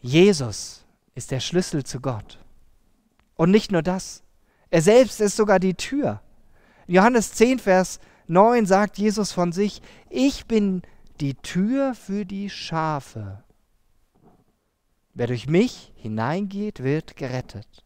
Jesus 0.00 0.84
ist 1.14 1.30
der 1.30 1.40
Schlüssel 1.40 1.84
zu 1.84 2.00
Gott. 2.00 2.38
Und 3.36 3.50
nicht 3.50 3.70
nur 3.70 3.82
das, 3.82 4.22
er 4.70 4.82
selbst 4.82 5.20
ist 5.20 5.36
sogar 5.36 5.60
die 5.60 5.74
Tür. 5.74 6.20
Johannes 6.86 7.32
10, 7.32 7.58
Vers 7.58 8.00
9 8.26 8.66
sagt 8.66 8.98
Jesus 8.98 9.32
von 9.32 9.52
sich, 9.52 9.82
ich 10.10 10.46
bin 10.46 10.82
die 11.22 11.34
Tür 11.34 11.94
für 11.94 12.26
die 12.26 12.50
Schafe. 12.50 13.44
Wer 15.14 15.28
durch 15.28 15.46
mich 15.46 15.92
hineingeht, 15.94 16.82
wird 16.82 17.16
gerettet. 17.16 17.84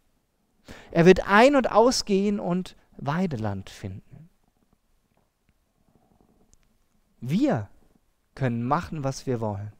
Er 0.90 1.04
wird 1.04 1.28
ein- 1.28 1.54
und 1.54 1.70
ausgehen 1.70 2.40
und 2.40 2.76
Weideland 2.96 3.68
finden. 3.68 4.30
Wir 7.20 7.68
können 8.34 8.62
machen, 8.62 9.04
was 9.04 9.26
wir 9.26 9.40
wollen. 9.40 9.72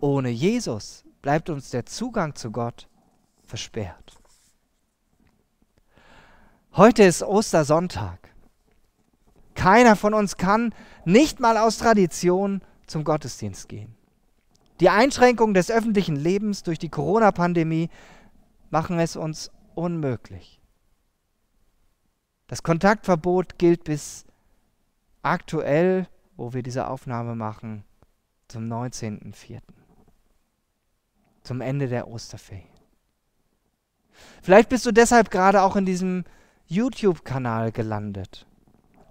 Ohne 0.00 0.30
Jesus 0.30 1.04
bleibt 1.22 1.48
uns 1.48 1.70
der 1.70 1.86
Zugang 1.86 2.34
zu 2.34 2.50
Gott 2.50 2.88
versperrt. 3.44 4.18
Heute 6.72 7.04
ist 7.04 7.22
Ostersonntag. 7.22 8.18
Keiner 9.54 9.94
von 9.94 10.12
uns 10.12 10.36
kann 10.36 10.74
nicht 11.04 11.40
mal 11.40 11.56
aus 11.58 11.78
Tradition 11.78 12.62
zum 12.86 13.04
Gottesdienst 13.04 13.68
gehen. 13.68 13.94
Die 14.80 14.88
Einschränkungen 14.88 15.54
des 15.54 15.70
öffentlichen 15.70 16.16
Lebens 16.16 16.62
durch 16.62 16.78
die 16.78 16.88
Corona-Pandemie 16.88 17.88
machen 18.70 18.98
es 18.98 19.16
uns 19.16 19.50
unmöglich. 19.74 20.60
Das 22.48 22.62
Kontaktverbot 22.62 23.58
gilt 23.58 23.84
bis 23.84 24.26
aktuell, 25.22 26.08
wo 26.36 26.52
wir 26.52 26.62
diese 26.62 26.88
Aufnahme 26.88 27.34
machen, 27.34 27.84
zum 28.48 28.64
19.04. 28.70 29.60
Zum 31.42 31.60
Ende 31.60 31.88
der 31.88 32.08
Osterferien. 32.08 32.66
Vielleicht 34.42 34.68
bist 34.68 34.84
du 34.84 34.92
deshalb 34.92 35.30
gerade 35.30 35.62
auch 35.62 35.76
in 35.76 35.86
diesem 35.86 36.24
YouTube-Kanal 36.66 37.72
gelandet, 37.72 38.46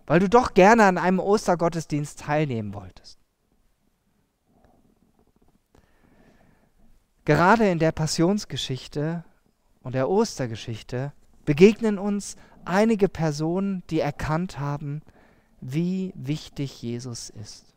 weil 0.05 0.19
du 0.19 0.29
doch 0.29 0.53
gerne 0.53 0.85
an 0.85 0.97
einem 0.97 1.19
Ostergottesdienst 1.19 2.19
teilnehmen 2.19 2.73
wolltest. 2.73 3.19
Gerade 7.25 7.69
in 7.69 7.79
der 7.79 7.91
Passionsgeschichte 7.91 9.23
und 9.83 9.93
der 9.93 10.09
Ostergeschichte 10.09 11.13
begegnen 11.45 11.97
uns 11.97 12.35
einige 12.65 13.09
Personen, 13.09 13.83
die 13.89 13.99
erkannt 13.99 14.59
haben, 14.59 15.01
wie 15.59 16.11
wichtig 16.15 16.81
Jesus 16.81 17.29
ist. 17.29 17.75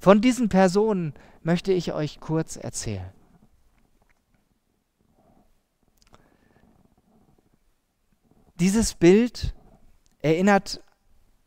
Von 0.00 0.20
diesen 0.20 0.48
Personen 0.48 1.14
möchte 1.42 1.72
ich 1.72 1.92
euch 1.92 2.20
kurz 2.20 2.56
erzählen. 2.56 3.12
Dieses 8.58 8.94
Bild 8.94 9.54
erinnert 10.22 10.82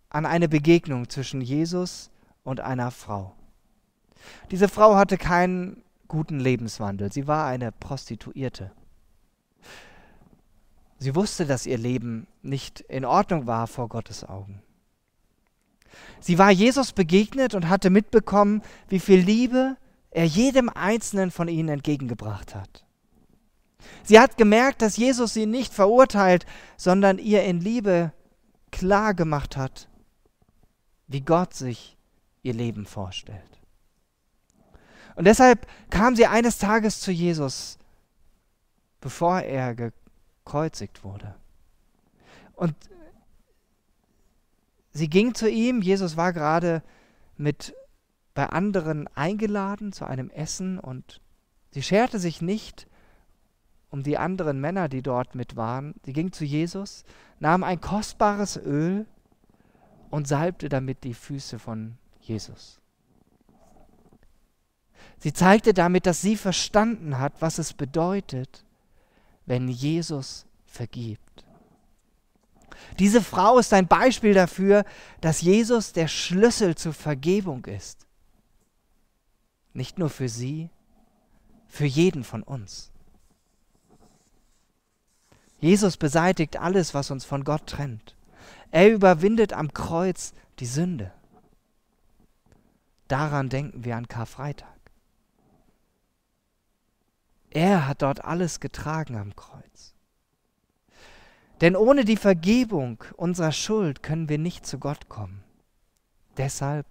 an 0.09 0.25
eine 0.25 0.47
Begegnung 0.47 1.09
zwischen 1.09 1.41
Jesus 1.41 2.09
und 2.43 2.59
einer 2.59 2.91
Frau. 2.91 3.35
Diese 4.51 4.69
Frau 4.69 4.95
hatte 4.95 5.17
keinen 5.17 5.83
guten 6.07 6.39
Lebenswandel. 6.39 7.11
Sie 7.11 7.27
war 7.27 7.47
eine 7.47 7.71
Prostituierte. 7.71 8.71
Sie 10.99 11.15
wusste, 11.15 11.45
dass 11.45 11.65
ihr 11.65 11.77
Leben 11.77 12.27
nicht 12.41 12.79
in 12.81 13.03
Ordnung 13.03 13.47
war 13.47 13.67
vor 13.67 13.89
Gottes 13.89 14.23
Augen. 14.23 14.61
Sie 16.19 16.37
war 16.37 16.51
Jesus 16.51 16.93
begegnet 16.93 17.53
und 17.55 17.67
hatte 17.69 17.89
mitbekommen, 17.89 18.61
wie 18.87 18.99
viel 18.99 19.19
Liebe 19.19 19.75
er 20.11 20.25
jedem 20.25 20.69
Einzelnen 20.69 21.31
von 21.31 21.47
ihnen 21.47 21.69
entgegengebracht 21.69 22.55
hat. 22.55 22.85
Sie 24.03 24.19
hat 24.19 24.37
gemerkt, 24.37 24.81
dass 24.81 24.95
Jesus 24.95 25.33
sie 25.33 25.45
nicht 25.45 25.73
verurteilt, 25.73 26.45
sondern 26.77 27.17
ihr 27.17 27.43
in 27.43 27.59
Liebe 27.59 28.13
klar 28.73 29.13
gemacht 29.13 29.55
hat, 29.55 29.87
wie 31.07 31.21
Gott 31.21 31.53
sich 31.53 31.95
ihr 32.41 32.53
Leben 32.53 32.85
vorstellt. 32.85 33.61
Und 35.15 35.25
deshalb 35.25 35.67
kam 35.91 36.15
sie 36.15 36.25
eines 36.25 36.57
Tages 36.57 36.99
zu 36.99 37.11
Jesus, 37.11 37.77
bevor 38.99 39.41
er 39.41 39.75
gekreuzigt 39.75 41.03
wurde. 41.03 41.35
Und 42.53 42.75
sie 44.91 45.09
ging 45.09 45.35
zu 45.35 45.49
ihm, 45.49 45.81
Jesus 45.81 46.17
war 46.17 46.33
gerade 46.33 46.81
mit 47.37 47.75
bei 48.33 48.47
anderen 48.47 49.07
eingeladen 49.15 49.93
zu 49.93 50.05
einem 50.05 50.31
Essen 50.31 50.79
und 50.79 51.21
sie 51.71 51.83
scherte 51.83 52.17
sich 52.17 52.41
nicht 52.41 52.87
um 53.93 54.01
die 54.01 54.17
anderen 54.17 54.59
Männer, 54.59 54.89
die 54.89 55.03
dort 55.03 55.35
mit 55.35 55.55
waren. 55.55 55.93
Sie 56.03 56.13
ging 56.13 56.31
zu 56.31 56.45
Jesus, 56.45 57.05
nahm 57.39 57.63
ein 57.63 57.79
kostbares 57.79 58.57
Öl 58.57 59.05
und 60.09 60.27
salbte 60.27 60.67
damit 60.67 61.03
die 61.03 61.13
Füße 61.13 61.59
von 61.59 61.99
Jesus. 62.19 62.81
Sie 65.19 65.31
zeigte 65.31 65.75
damit, 65.75 66.07
dass 66.07 66.21
sie 66.21 66.37
verstanden 66.37 67.19
hat, 67.19 67.33
was 67.39 67.59
es 67.59 67.73
bedeutet, 67.73 68.65
wenn 69.45 69.67
Jesus 69.67 70.47
vergibt. 70.65 71.45
Diese 72.97 73.21
Frau 73.21 73.59
ist 73.59 73.73
ein 73.73 73.87
Beispiel 73.87 74.33
dafür, 74.33 74.85
dass 75.21 75.41
Jesus 75.41 75.93
der 75.93 76.07
Schlüssel 76.07 76.73
zur 76.73 76.93
Vergebung 76.93 77.63
ist. 77.65 78.07
Nicht 79.73 79.99
nur 79.99 80.09
für 80.09 80.29
sie, 80.29 80.71
für 81.67 81.85
jeden 81.85 82.23
von 82.23 82.41
uns. 82.41 82.92
Jesus 85.63 85.95
beseitigt 85.95 86.57
alles, 86.57 86.93
was 86.93 87.09
uns 87.09 87.23
von 87.23 87.45
Gott 87.45 87.67
trennt. 87.67 88.17
Er 88.71 88.91
überwindet 88.91 89.53
am 89.53 89.73
Kreuz 89.73 90.33
die 90.59 90.65
Sünde. 90.65 91.13
Daran 93.07 93.47
denken 93.47 93.85
wir 93.85 93.95
an 93.95 94.09
Karfreitag. 94.09 94.67
Er 97.49 97.87
hat 97.87 98.01
dort 98.01 98.25
alles 98.25 98.59
getragen 98.59 99.15
am 99.15 99.37
Kreuz. 99.37 99.95
Denn 101.61 101.77
ohne 101.77 102.03
die 102.03 102.17
Vergebung 102.17 103.01
unserer 103.15 103.53
Schuld 103.53 104.03
können 104.03 104.27
wir 104.27 104.39
nicht 104.39 104.65
zu 104.65 104.79
Gott 104.79 105.07
kommen. 105.07 105.45
Deshalb 106.35 106.87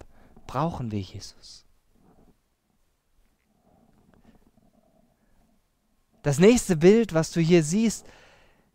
brauchen 0.47 0.91
wir 0.91 1.01
Jesus. 1.01 1.67
Das 6.23 6.39
nächste 6.39 6.79
Bild, 6.79 7.13
was 7.13 7.33
du 7.33 7.41
hier 7.41 7.63
siehst, 7.63 8.07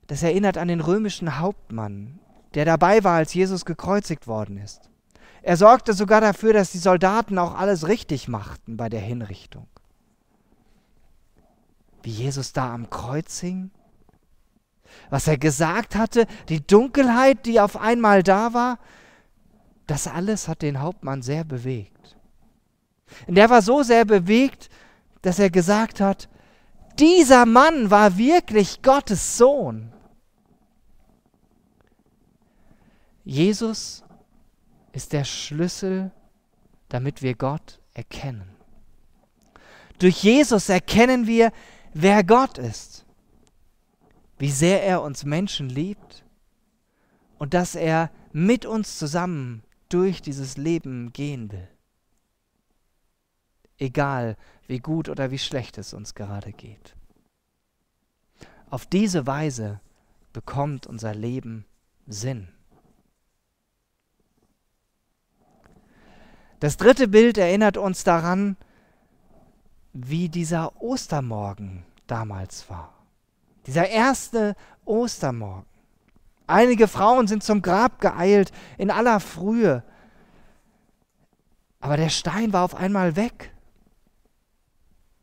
das 0.08 0.24
erinnert 0.24 0.58
an 0.58 0.68
den 0.68 0.82
römischen 0.82 1.40
Hauptmann, 1.40 2.20
der 2.54 2.66
dabei 2.66 3.04
war, 3.04 3.18
als 3.18 3.34
Jesus 3.34 3.66
gekreuzigt 3.66 4.28
worden 4.28 4.58
ist. 4.58 4.90
Er 5.42 5.58
sorgte 5.58 5.94
sogar 5.94 6.22
dafür, 6.22 6.54
dass 6.54 6.72
die 6.72 6.78
Soldaten 6.78 7.38
auch 7.38 7.56
alles 7.56 7.88
richtig 7.88 8.28
machten 8.28 8.78
bei 8.78 8.90
der 8.90 9.02
Hinrichtung. 9.02 9.68
wie 12.04 12.12
Jesus 12.12 12.54
da 12.54 12.74
am 12.74 12.90
Kreuz 12.90 13.40
hing? 13.42 13.70
Was 15.10 15.28
er 15.28 15.38
gesagt 15.38 15.96
hatte, 15.96 16.26
die 16.48 16.66
Dunkelheit, 16.66 17.46
die 17.46 17.60
auf 17.60 17.76
einmal 17.76 18.24
da 18.24 18.54
war, 18.54 18.80
das 19.88 20.08
alles 20.08 20.48
hat 20.48 20.62
den 20.62 20.80
Hauptmann 20.80 21.22
sehr 21.22 21.44
bewegt. 21.44 22.18
Und 23.26 23.36
der 23.36 23.50
war 23.50 23.62
so 23.62 23.84
sehr 23.84 24.06
bewegt, 24.06 24.70
dass 25.22 25.40
er 25.40 25.50
gesagt 25.50 26.00
hat, 26.00 26.30
dieser 27.00 27.46
Mann 27.46 27.92
war 27.92 28.18
wirklich 28.18 28.82
Gottes 28.82 29.38
Sohn. 29.38 29.92
Jesus 33.28 34.06
ist 34.94 35.12
der 35.12 35.26
Schlüssel, 35.26 36.12
damit 36.88 37.22
wir 37.22 37.36
Gott 37.36 37.82
erkennen. 37.94 38.56
Durch 40.00 40.24
Jesus 40.24 40.70
erkennen 40.70 41.28
wir, 41.28 41.52
wer 41.94 42.24
Gott 42.24 42.58
ist, 42.58 43.06
wie 44.38 44.50
sehr 44.50 44.82
er 44.82 45.02
uns 45.02 45.26
Menschen 45.26 45.68
liebt 45.68 46.24
und 47.38 47.54
dass 47.54 47.76
er 47.76 48.12
mit 48.32 48.66
uns 48.66 48.98
zusammen 48.98 49.62
durch 49.90 50.22
dieses 50.22 50.56
Leben 50.56 51.12
gehen 51.12 51.52
will. 51.52 51.68
Egal, 53.78 54.38
wie 54.68 54.80
gut 54.80 55.10
oder 55.10 55.32
wie 55.32 55.40
schlecht 55.40 55.78
es 55.78 55.94
uns 55.94 56.16
gerade 56.16 56.54
geht. 56.54 56.96
Auf 58.70 58.86
diese 58.86 59.28
Weise 59.28 59.82
bekommt 60.32 60.88
unser 60.88 61.14
Leben 61.14 61.66
Sinn. 62.06 62.54
Das 66.60 66.78
dritte 66.78 67.08
Bild 67.08 67.38
erinnert 67.38 67.78
uns 67.78 68.04
daran, 68.04 68.58
wie 69.94 70.30
dieser 70.30 70.82
Ostermorgen 70.82 71.86
damals 72.08 72.70
war. 72.70 72.94
Dieser 73.66 73.90
erste 73.90 74.56
Ostermorgen. 74.86 75.66
Einige 76.48 76.88
Frauen 76.88 77.28
sind 77.28 77.44
zum 77.44 77.62
Grab 77.62 78.00
geeilt 78.00 78.52
in 78.78 78.90
aller 78.90 79.20
Frühe. 79.20 79.84
Aber 81.80 81.98
der 81.98 82.10
Stein 82.10 82.54
war 82.54 82.64
auf 82.64 82.76
einmal 82.76 83.16
weg. 83.16 83.52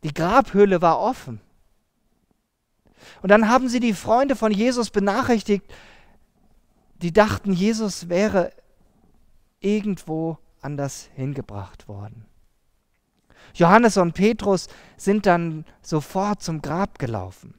Die 0.03 0.12
Grabhöhle 0.12 0.83
war 0.83 1.01
offen. 1.01 1.40
Und 3.23 3.31
dann 3.31 3.49
haben 3.49 3.68
sie 3.68 3.81
die 3.81 3.94
Freunde 3.94 4.37
von 4.37 4.53
Jesus 4.53 4.90
benachrichtigt, 4.90 5.64
die 6.97 7.12
dachten, 7.12 7.53
Jesus 7.53 8.09
wäre 8.09 8.53
irgendwo 9.61 10.38
anders 10.64 11.09
hingebracht 11.14 11.88
worden. 11.88 12.24
Johannes 13.55 13.96
und 13.96 14.14
Petrus 14.14 14.68
sind 14.96 15.27
dann 15.27 15.64
sofort 15.83 16.42
zum 16.42 16.62
Grab 16.62 16.98
gelaufen. 16.98 17.55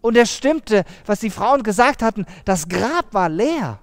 Und 0.00 0.16
es 0.16 0.34
stimmte, 0.34 0.84
was 1.06 1.20
die 1.20 1.30
Frauen 1.30 1.62
gesagt 1.62 2.02
hatten, 2.02 2.26
das 2.44 2.68
Grab 2.68 3.12
war 3.12 3.28
leer. 3.28 3.80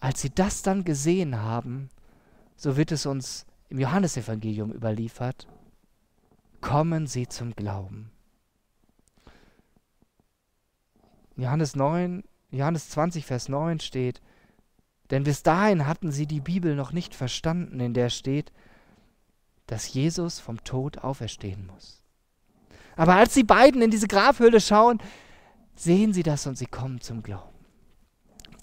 Als 0.00 0.20
sie 0.20 0.30
das 0.30 0.62
dann 0.62 0.84
gesehen 0.84 1.40
haben, 1.40 1.88
so 2.56 2.76
wird 2.76 2.92
es 2.92 3.06
uns 3.06 3.46
im 3.68 3.78
Johannesevangelium 3.78 4.72
überliefert, 4.72 5.46
kommen 6.60 7.06
sie 7.06 7.28
zum 7.28 7.54
Glauben. 7.54 8.10
Johannes 11.36 11.74
9, 11.76 12.24
Johannes 12.50 12.90
20, 12.90 13.24
Vers 13.24 13.48
9 13.48 13.80
steht, 13.80 14.20
denn 15.12 15.24
bis 15.24 15.42
dahin 15.42 15.86
hatten 15.86 16.10
sie 16.10 16.26
die 16.26 16.40
Bibel 16.40 16.74
noch 16.74 16.92
nicht 16.92 17.14
verstanden, 17.14 17.80
in 17.80 17.92
der 17.92 18.08
steht, 18.08 18.50
dass 19.66 19.92
Jesus 19.92 20.40
vom 20.40 20.64
Tod 20.64 20.98
auferstehen 20.98 21.66
muss. 21.66 22.02
Aber 22.96 23.16
als 23.16 23.34
die 23.34 23.44
beiden 23.44 23.82
in 23.82 23.90
diese 23.90 24.08
Grabhöhle 24.08 24.58
schauen, 24.58 25.00
sehen 25.74 26.14
sie 26.14 26.22
das 26.22 26.46
und 26.46 26.56
sie 26.56 26.66
kommen 26.66 27.02
zum 27.02 27.22
Glauben. 27.22 27.52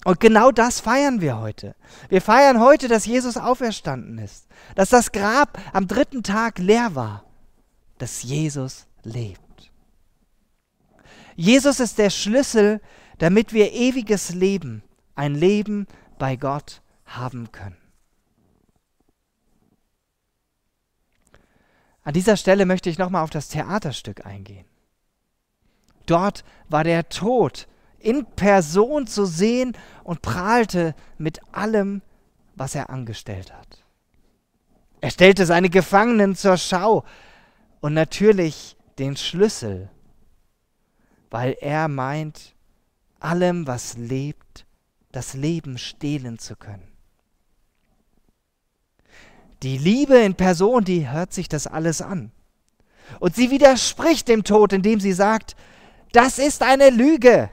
Und 0.04 0.18
genau 0.18 0.50
das 0.50 0.80
feiern 0.80 1.20
wir 1.20 1.38
heute. 1.38 1.76
Wir 2.08 2.20
feiern 2.20 2.58
heute, 2.58 2.88
dass 2.88 3.06
Jesus 3.06 3.36
auferstanden 3.36 4.18
ist, 4.18 4.48
dass 4.74 4.88
das 4.88 5.12
Grab 5.12 5.56
am 5.72 5.86
dritten 5.86 6.24
Tag 6.24 6.58
leer 6.58 6.96
war, 6.96 7.24
dass 7.98 8.24
Jesus 8.24 8.88
lebt. 9.04 9.70
Jesus 11.36 11.78
ist 11.78 11.98
der 11.98 12.10
Schlüssel, 12.10 12.80
damit 13.18 13.52
wir 13.52 13.72
ewiges 13.72 14.34
Leben, 14.34 14.82
ein 15.14 15.36
Leben 15.36 15.86
bei 16.20 16.36
Gott 16.36 16.82
haben 17.06 17.50
können. 17.50 17.76
An 22.04 22.14
dieser 22.14 22.36
Stelle 22.36 22.66
möchte 22.66 22.88
ich 22.88 22.98
nochmal 22.98 23.24
auf 23.24 23.30
das 23.30 23.48
Theaterstück 23.48 24.24
eingehen. 24.24 24.66
Dort 26.06 26.44
war 26.68 26.84
der 26.84 27.08
Tod 27.08 27.66
in 27.98 28.24
Person 28.24 29.06
zu 29.06 29.24
sehen 29.24 29.76
und 30.04 30.22
prahlte 30.22 30.94
mit 31.18 31.40
allem, 31.52 32.02
was 32.54 32.74
er 32.74 32.90
angestellt 32.90 33.52
hat. 33.52 33.84
Er 35.00 35.10
stellte 35.10 35.46
seine 35.46 35.70
Gefangenen 35.70 36.36
zur 36.36 36.58
Schau 36.58 37.04
und 37.80 37.94
natürlich 37.94 38.76
den 38.98 39.16
Schlüssel, 39.16 39.90
weil 41.30 41.56
er 41.60 41.88
meint, 41.88 42.54
allem, 43.20 43.66
was 43.66 43.96
lebt, 43.96 44.66
das 45.12 45.34
Leben 45.34 45.78
stehlen 45.78 46.38
zu 46.38 46.56
können. 46.56 46.86
Die 49.62 49.76
Liebe 49.76 50.16
in 50.16 50.34
Person, 50.34 50.84
die 50.84 51.08
hört 51.10 51.32
sich 51.32 51.48
das 51.48 51.66
alles 51.66 52.00
an. 52.00 52.32
Und 53.18 53.34
sie 53.34 53.50
widerspricht 53.50 54.28
dem 54.28 54.44
Tod, 54.44 54.72
indem 54.72 55.00
sie 55.00 55.12
sagt, 55.12 55.56
das 56.12 56.38
ist 56.38 56.62
eine 56.62 56.90
Lüge. 56.90 57.50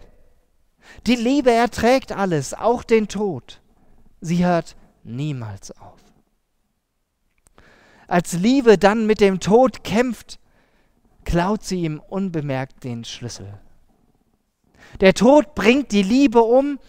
Die 1.06 1.15
Liebe 1.15 1.52
erträgt 1.52 2.12
alles, 2.12 2.54
auch 2.54 2.84
den 2.84 3.08
Tod. 3.08 3.62
Sie 4.22 4.46
hört 4.46 4.76
niemals 5.04 5.72
auf. 5.72 6.00
Als 8.08 8.34
Liebe 8.34 8.78
dann 8.78 9.06
mit 9.06 9.20
dem 9.20 9.39
Tod 9.39 9.84
kämpft, 9.84 10.39
klaut 11.26 11.63
sie 11.63 11.84
ihm 11.84 12.00
unbemerkt 12.00 12.86
den 12.86 13.04
Schlüssel. 13.04 13.60
Der 15.02 15.13
Tod 15.13 15.56
bringt 15.56 15.91
die 15.91 16.04
Liebe 16.04 16.41
um 16.41 16.80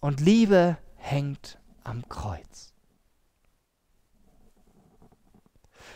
und 0.00 0.20
Liebe 0.20 0.78
hängt 0.96 1.58
am 1.84 2.08
Kreuz. 2.08 2.72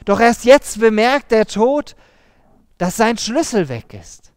Doch 0.05 0.21
erst 0.21 0.45
jetzt 0.45 0.81
bemerkt 0.81 1.31
der 1.31 1.47
Tod, 1.47 1.95
dass 2.79 2.97
sein 2.97 3.19
Schlüssel 3.19 3.69
weg 3.69 3.95
ist. 3.95 4.33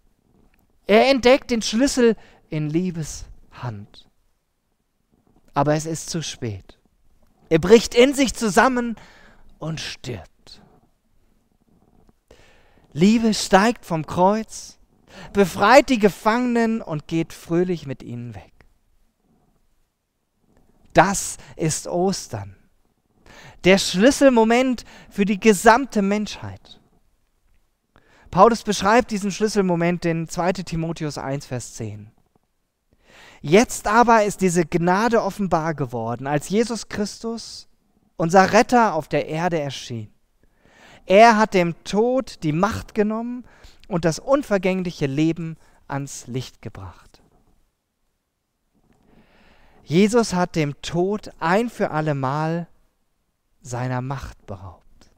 Er 0.86 1.10
entdeckt 1.10 1.50
den 1.50 1.62
Schlüssel 1.62 2.16
in 2.50 2.70
Liebes 2.70 3.26
Hand. 3.52 4.08
Aber 5.54 5.74
es 5.74 5.86
ist 5.86 6.10
zu 6.10 6.22
spät. 6.22 6.78
Er 7.50 7.60
bricht 7.60 7.96
in 7.96 8.14
sich 8.14 8.36
zusammen 8.36 8.96
und 9.58 9.80
stirbt. 9.80 10.62
Liebe 12.94 13.34
steigt 13.34 13.86
vom 13.86 14.06
Kreuz, 14.06 14.78
befreit 15.34 15.90
die 15.90 16.00
Gefangenen 16.00 16.82
und 16.82 17.08
geht 17.08 17.34
fröhlich 17.34 17.86
mit 17.88 18.04
ihnen 18.04 18.36
weg. 18.36 18.55
Das 20.96 21.36
ist 21.58 21.88
Ostern. 21.88 22.56
Der 23.66 23.78
Schlüsselmoment 23.78 24.86
für 25.10 25.26
die 25.26 25.40
gesamte 25.40 26.02
Menschheit. 26.02 26.80
Paulus 28.32 28.64
beschreibt 28.64 29.12
diesen 29.12 29.30
Schlüsselmoment 29.30 30.06
in 30.06 30.30
2 30.30 30.54
Timotheus 30.54 31.18
1, 31.18 31.48
Vers 31.48 31.74
10. 31.74 32.12
Jetzt 33.42 33.88
aber 33.88 34.24
ist 34.24 34.40
diese 34.40 34.66
Gnade 34.66 35.22
offenbar 35.22 35.74
geworden, 35.74 36.28
als 36.28 36.48
Jesus 36.48 36.88
Christus, 36.88 37.68
unser 38.16 38.54
Retter, 38.54 38.94
auf 38.94 39.10
der 39.10 39.28
Erde 39.28 39.60
erschien. 39.60 40.14
Er 41.06 41.38
hat 41.38 41.54
dem 41.54 41.76
Tod 41.84 42.42
die 42.44 42.54
Macht 42.54 42.96
genommen 42.96 43.44
und 43.90 44.06
das 44.06 44.20
unvergängliche 44.20 45.08
Leben 45.08 45.58
ans 45.88 46.26
Licht 46.28 46.62
gebracht. 46.62 47.05
Jesus 49.86 50.34
hat 50.34 50.56
dem 50.56 50.82
Tod 50.82 51.30
ein 51.40 51.70
für 51.70 51.92
allemal 51.92 52.68
seiner 53.62 54.02
Macht 54.02 54.46
beraubt. 54.48 55.12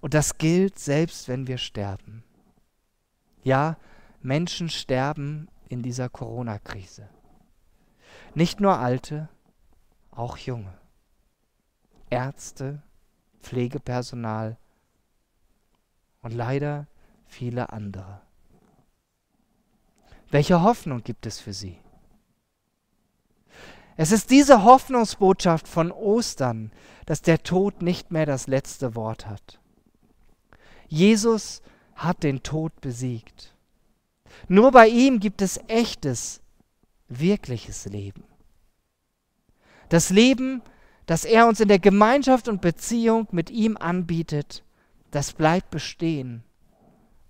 Und 0.00 0.14
das 0.14 0.38
gilt 0.38 0.78
selbst, 0.78 1.26
wenn 1.26 1.48
wir 1.48 1.58
sterben. 1.58 2.22
Ja, 3.42 3.76
Menschen 4.22 4.68
sterben 4.68 5.48
in 5.68 5.82
dieser 5.82 6.08
Corona-Krise. 6.08 7.08
Nicht 8.34 8.60
nur 8.60 8.78
Alte, 8.78 9.28
auch 10.12 10.36
Junge. 10.36 10.78
Ärzte, 12.08 12.80
Pflegepersonal 13.40 14.56
und 16.22 16.32
leider 16.32 16.86
viele 17.26 17.70
andere. 17.72 18.20
Welche 20.30 20.62
Hoffnung 20.62 21.02
gibt 21.02 21.26
es 21.26 21.40
für 21.40 21.52
sie? 21.52 21.78
Es 23.96 24.12
ist 24.12 24.30
diese 24.30 24.62
Hoffnungsbotschaft 24.62 25.66
von 25.66 25.90
Ostern, 25.90 26.70
dass 27.06 27.22
der 27.22 27.42
Tod 27.42 27.80
nicht 27.82 28.10
mehr 28.10 28.26
das 28.26 28.46
letzte 28.46 28.94
Wort 28.94 29.26
hat. 29.26 29.58
Jesus 30.88 31.62
hat 31.94 32.22
den 32.22 32.42
Tod 32.42 32.78
besiegt. 32.80 33.54
Nur 34.48 34.70
bei 34.70 34.88
ihm 34.88 35.18
gibt 35.18 35.40
es 35.40 35.58
echtes, 35.66 36.42
wirkliches 37.08 37.86
Leben. 37.86 38.24
Das 39.88 40.10
Leben, 40.10 40.62
das 41.06 41.24
er 41.24 41.46
uns 41.46 41.60
in 41.60 41.68
der 41.68 41.78
Gemeinschaft 41.78 42.48
und 42.48 42.60
Beziehung 42.60 43.28
mit 43.30 43.50
ihm 43.50 43.76
anbietet, 43.76 44.62
das 45.10 45.32
bleibt 45.32 45.70
bestehen, 45.70 46.42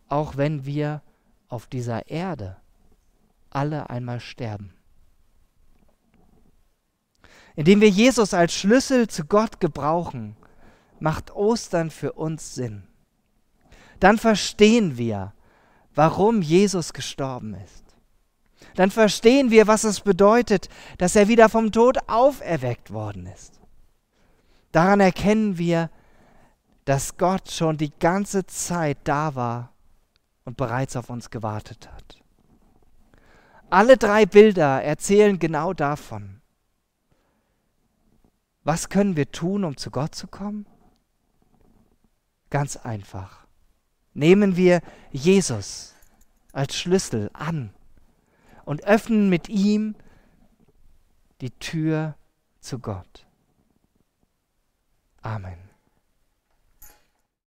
auch 0.09 0.37
wenn 0.37 0.65
wir 0.65 1.03
auf 1.49 1.67
dieser 1.67 2.09
Erde 2.11 2.57
alle 3.51 3.89
einmal 3.89 4.19
sterben. 4.19 4.76
Indem 7.57 7.81
wir 7.81 7.89
Jesus 7.89 8.35
als 8.35 8.55
Schlüssel 8.55 9.09
zu 9.09 9.25
Gott 9.25 9.61
gebrauchen, 9.61 10.37
macht 11.01 11.35
Ostern 11.35 11.91
für 11.91 12.13
uns 12.13 12.55
Sinn. 12.55 12.85
Dann 13.99 14.19
verstehen 14.19 14.99
wir, 14.99 15.33
warum 15.95 16.43
Jesus 16.43 16.93
gestorben 16.93 17.55
ist. 17.55 17.85
Dann 18.75 18.91
verstehen 18.91 19.51
wir, 19.51 19.67
was 19.67 19.85
es 19.85 20.01
bedeutet, 20.01 20.69
dass 20.99 21.17
er 21.17 21.29
wieder 21.29 21.49
vom 21.49 21.73
Tod 21.73 21.99
auferweckt 22.09 22.93
worden 22.93 23.27
ist. 23.27 23.61
Daran 24.73 25.01
erkennen 25.01 25.57
wir, 25.57 25.91
dass 26.85 27.17
Gott 27.17 27.51
schon 27.51 27.79
die 27.79 27.93
ganze 27.99 28.47
Zeit 28.47 28.99
da 29.05 29.35
war 29.35 29.73
und 30.45 30.57
bereits 30.57 30.95
auf 30.97 31.09
uns 31.09 31.31
gewartet 31.31 31.89
hat. 31.93 32.23
Alle 33.71 33.97
drei 33.97 34.27
Bilder 34.27 34.83
erzählen 34.83 35.39
genau 35.39 35.73
davon. 35.73 36.36
Was 38.67 38.89
können 38.89 39.15
wir 39.15 39.31
tun, 39.31 39.63
um 39.63 39.77
zu 39.77 39.93
Gott 39.93 40.17
zu 40.17 40.27
kommen? 40.27 40.67
Ganz 42.51 42.77
einfach. 42.77 43.47
Nehmen 44.13 44.57
wir 44.57 44.81
Jesus 45.13 45.95
als 46.51 46.75
Schlüssel 46.75 47.31
an 47.33 47.73
und 48.65 48.83
öffnen 48.83 49.29
mit 49.29 49.49
ihm 49.49 49.95
die 51.43 51.53
Tür 51.53 52.17
zu 52.59 52.81
Gott. 52.81 53.29
Amen. 55.23 55.66